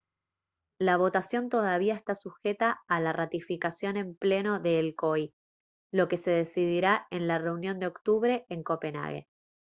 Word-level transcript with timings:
la 0.79 0.97
votación 0.97 1.49
todavía 1.49 1.93
está 1.93 2.15
sujeta 2.15 2.81
a 2.87 2.99
la 2.99 3.13
ratificación 3.13 3.97
en 3.97 4.15
pleno 4.15 4.59
del 4.59 4.77
el 4.87 4.95
coi 4.95 5.23
lo 5.93 6.07
que 6.09 6.17
se 6.17 6.31
decidirá 6.31 7.05
en 7.11 7.27
la 7.27 7.37
reunión 7.37 7.77
de 7.77 7.85
octubre 7.85 8.45
en 8.49 8.63
copenhague 8.63 9.27